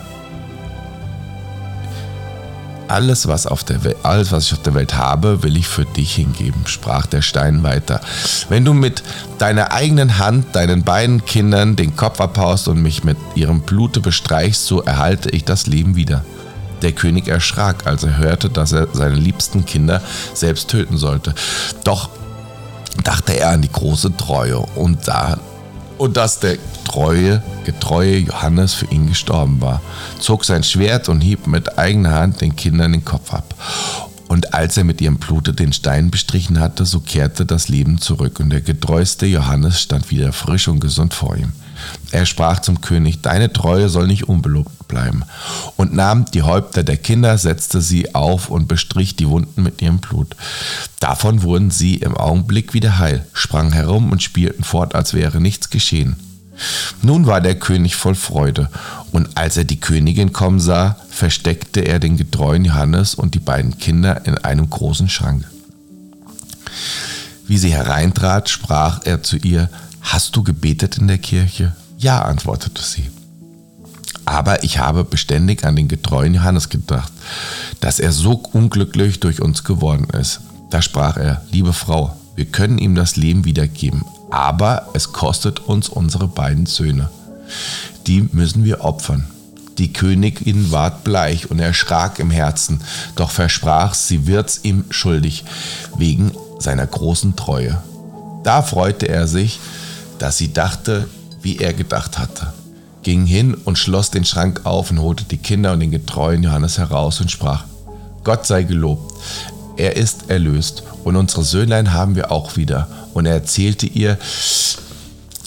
alles 2.91 3.27
was, 3.27 3.47
auf 3.47 3.63
der 3.63 3.83
Welt, 3.83 3.97
alles, 4.03 4.31
was 4.31 4.47
ich 4.47 4.53
auf 4.53 4.61
der 4.61 4.73
Welt 4.73 4.95
habe, 4.95 5.43
will 5.43 5.55
ich 5.55 5.67
für 5.67 5.85
dich 5.85 6.15
hingeben, 6.15 6.61
sprach 6.65 7.05
der 7.05 7.21
Stein 7.21 7.63
weiter. 7.63 8.01
Wenn 8.49 8.65
du 8.65 8.73
mit 8.73 9.01
deiner 9.37 9.71
eigenen 9.71 10.19
Hand 10.19 10.55
deinen 10.55 10.83
beiden 10.83 11.25
Kindern 11.25 11.75
den 11.75 11.95
Kopf 11.95 12.19
abhaust 12.19 12.67
und 12.67 12.81
mich 12.81 13.03
mit 13.03 13.17
ihrem 13.35 13.61
Blute 13.61 14.01
bestreichst, 14.01 14.65
so 14.65 14.81
erhalte 14.81 15.29
ich 15.29 15.45
das 15.45 15.67
Leben 15.67 15.95
wieder. 15.95 16.25
Der 16.81 16.91
König 16.91 17.27
erschrak, 17.27 17.87
als 17.87 18.03
er 18.03 18.17
hörte, 18.17 18.49
dass 18.49 18.71
er 18.71 18.87
seine 18.91 19.15
liebsten 19.15 19.65
Kinder 19.65 20.01
selbst 20.33 20.69
töten 20.69 20.97
sollte. 20.97 21.33
Doch 21.83 22.09
dachte 23.03 23.37
er 23.37 23.51
an 23.51 23.61
die 23.61 23.71
große 23.71 24.17
Treue 24.17 24.57
und 24.57 25.05
sah, 25.05 25.37
und 25.97 26.17
dass 26.17 26.39
der 26.39 26.57
treue, 26.83 27.41
getreue 27.65 28.17
Johannes 28.17 28.73
für 28.73 28.85
ihn 28.87 29.07
gestorben 29.07 29.61
war, 29.61 29.81
zog 30.19 30.45
sein 30.45 30.63
Schwert 30.63 31.09
und 31.09 31.21
hieb 31.21 31.47
mit 31.47 31.77
eigener 31.77 32.11
Hand 32.11 32.41
den 32.41 32.55
Kindern 32.55 32.91
den 32.91 33.05
Kopf 33.05 33.33
ab. 33.33 33.55
Und 34.27 34.53
als 34.53 34.77
er 34.77 34.85
mit 34.85 35.01
ihrem 35.01 35.17
Blute 35.17 35.53
den 35.53 35.73
Stein 35.73 36.09
bestrichen 36.09 36.59
hatte, 36.61 36.85
so 36.85 37.01
kehrte 37.01 37.45
das 37.45 37.67
Leben 37.67 37.99
zurück 37.99 38.39
und 38.39 38.49
der 38.49 38.61
getreueste 38.61 39.25
Johannes 39.25 39.81
stand 39.81 40.09
wieder 40.09 40.31
frisch 40.31 40.69
und 40.69 40.79
gesund 40.79 41.13
vor 41.13 41.35
ihm. 41.35 41.51
Er 42.11 42.25
sprach 42.25 42.61
zum 42.61 42.79
König, 42.79 43.21
deine 43.21 43.51
Treue 43.51 43.89
soll 43.89 44.07
nicht 44.07 44.29
unbelobt 44.29 44.87
bleiben, 44.87 45.23
und 45.75 45.93
nahm 45.93 46.25
die 46.25 46.43
Häupter 46.43 46.83
der 46.83 46.97
Kinder, 46.97 47.37
setzte 47.37 47.81
sie 47.81 48.15
auf 48.15 48.49
und 48.49 48.67
bestrich 48.67 49.15
die 49.15 49.27
Wunden 49.27 49.63
mit 49.63 49.81
ihrem 49.81 49.99
Blut. 49.99 50.35
Davon 50.99 51.43
wurden 51.43 51.71
sie 51.71 51.95
im 51.95 52.15
Augenblick 52.15 52.73
wieder 52.73 52.99
heil, 52.99 53.25
sprangen 53.33 53.73
herum 53.73 54.11
und 54.11 54.23
spielten 54.23 54.63
fort, 54.63 54.95
als 54.95 55.13
wäre 55.13 55.41
nichts 55.41 55.69
geschehen. 55.69 56.15
Nun 57.01 57.25
war 57.25 57.41
der 57.41 57.55
König 57.55 57.95
voll 57.95 58.15
Freude, 58.15 58.69
und 59.11 59.37
als 59.37 59.57
er 59.57 59.63
die 59.63 59.79
Königin 59.79 60.33
kommen 60.33 60.59
sah, 60.59 60.97
versteckte 61.09 61.81
er 61.81 61.99
den 61.99 62.17
getreuen 62.17 62.65
Johannes 62.65 63.15
und 63.15 63.35
die 63.35 63.39
beiden 63.39 63.77
Kinder 63.77 64.25
in 64.25 64.37
einem 64.37 64.69
großen 64.69 65.09
Schrank. 65.09 65.45
Wie 67.47 67.57
sie 67.57 67.73
hereintrat, 67.73 68.49
sprach 68.49 69.01
er 69.03 69.23
zu 69.23 69.37
ihr, 69.37 69.69
Hast 70.01 70.35
du 70.35 70.43
gebetet 70.43 70.97
in 70.97 71.07
der 71.07 71.19
Kirche? 71.19 71.75
Ja, 71.97 72.23
antwortete 72.23 72.81
sie. 72.81 73.09
Aber 74.25 74.63
ich 74.63 74.79
habe 74.79 75.03
beständig 75.03 75.63
an 75.63 75.75
den 75.75 75.87
getreuen 75.87 76.33
Johannes 76.33 76.69
gedacht, 76.69 77.11
dass 77.79 77.99
er 77.99 78.11
so 78.11 78.33
unglücklich 78.53 79.19
durch 79.19 79.41
uns 79.41 79.63
geworden 79.63 80.07
ist. 80.19 80.41
Da 80.69 80.81
sprach 80.81 81.17
er, 81.17 81.43
liebe 81.51 81.73
Frau, 81.73 82.15
wir 82.35 82.45
können 82.45 82.77
ihm 82.77 82.95
das 82.95 83.15
Leben 83.15 83.45
wiedergeben, 83.45 84.03
aber 84.31 84.87
es 84.93 85.11
kostet 85.11 85.59
uns 85.59 85.89
unsere 85.89 86.27
beiden 86.27 86.65
Söhne. 86.65 87.09
Die 88.07 88.27
müssen 88.31 88.63
wir 88.63 88.83
opfern. 88.83 89.27
Die 89.77 89.93
Königin 89.93 90.71
ward 90.71 91.03
bleich 91.03 91.49
und 91.49 91.59
erschrak 91.59 92.19
im 92.19 92.31
Herzen, 92.31 92.81
doch 93.15 93.31
versprach, 93.31 93.93
sie 93.93 94.27
wird's 94.27 94.61
ihm 94.63 94.85
schuldig, 94.89 95.43
wegen 95.97 96.31
seiner 96.59 96.85
großen 96.85 97.35
Treue. 97.35 97.81
Da 98.43 98.61
freute 98.61 99.07
er 99.07 99.27
sich, 99.27 99.59
dass 100.19 100.37
sie 100.37 100.53
dachte, 100.53 101.07
wie 101.41 101.57
er 101.57 101.73
gedacht 101.73 102.17
hatte, 102.19 102.53
ging 103.03 103.25
hin 103.25 103.55
und 103.55 103.77
schloss 103.77 104.11
den 104.11 104.25
Schrank 104.25 104.61
auf 104.65 104.91
und 104.91 104.99
holte 104.99 105.23
die 105.23 105.37
Kinder 105.37 105.73
und 105.73 105.79
den 105.79 105.91
getreuen 105.91 106.43
Johannes 106.43 106.77
heraus 106.77 107.19
und 107.21 107.31
sprach, 107.31 107.63
Gott 108.23 108.45
sei 108.45 108.63
gelobt, 108.63 109.13
er 109.81 109.95
ist 109.95 110.29
erlöst 110.29 110.83
und 111.03 111.15
unsere 111.15 111.43
Söhnlein 111.43 111.91
haben 111.91 112.15
wir 112.15 112.31
auch 112.31 112.55
wieder. 112.55 112.87
Und 113.15 113.25
er 113.25 113.33
erzählte 113.33 113.87
ihr, 113.87 114.19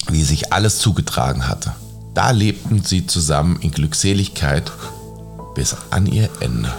wie 0.09 0.23
sich 0.23 0.51
alles 0.51 0.79
zugetragen 0.79 1.47
hatte. 1.47 1.71
Da 2.13 2.31
lebten 2.31 2.83
sie 2.83 3.07
zusammen 3.07 3.57
in 3.61 3.71
Glückseligkeit 3.71 4.73
bis 5.55 5.77
an 5.89 6.05
ihr 6.05 6.27
Ende. 6.41 6.69